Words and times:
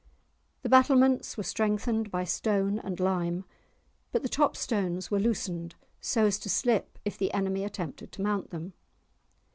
The 0.63 0.69
battlements 0.69 1.37
were 1.37 1.43
strengthened 1.43 2.09
by 2.09 2.23
stone 2.23 2.79
and 2.79 2.99
lime, 2.99 3.45
but 4.11 4.23
the 4.23 4.29
top 4.29 4.57
stones 4.57 5.11
were 5.11 5.19
loosened 5.19 5.75
so 5.99 6.25
as 6.25 6.39
to 6.39 6.49
slip 6.49 6.97
if 7.05 7.19
the 7.19 7.31
enemy 7.35 7.63
attempted 7.63 8.11
to 8.13 8.23
mount 8.23 8.49
them. 8.49 8.73